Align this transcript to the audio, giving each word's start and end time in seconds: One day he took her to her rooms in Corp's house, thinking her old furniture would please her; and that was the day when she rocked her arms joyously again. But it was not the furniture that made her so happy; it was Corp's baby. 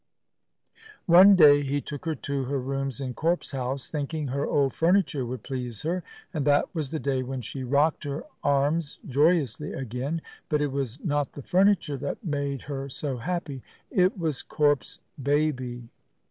One 1.05 1.35
day 1.35 1.61
he 1.61 1.79
took 1.79 2.05
her 2.05 2.15
to 2.15 2.45
her 2.45 2.59
rooms 2.59 2.99
in 2.99 3.13
Corp's 3.13 3.51
house, 3.51 3.87
thinking 3.87 4.29
her 4.29 4.47
old 4.47 4.73
furniture 4.73 5.27
would 5.27 5.43
please 5.43 5.83
her; 5.83 6.03
and 6.33 6.43
that 6.45 6.73
was 6.73 6.89
the 6.89 6.97
day 6.97 7.21
when 7.21 7.41
she 7.41 7.63
rocked 7.63 8.05
her 8.05 8.23
arms 8.43 8.97
joyously 9.05 9.73
again. 9.73 10.23
But 10.49 10.63
it 10.63 10.71
was 10.71 10.99
not 11.05 11.33
the 11.33 11.43
furniture 11.43 11.97
that 11.97 12.23
made 12.25 12.63
her 12.63 12.89
so 12.89 13.17
happy; 13.17 13.61
it 13.91 14.17
was 14.17 14.41
Corp's 14.41 14.97
baby. 15.21 15.87